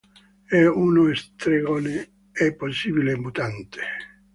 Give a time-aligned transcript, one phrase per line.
[0.47, 3.81] È uno stregone e possibile mutante.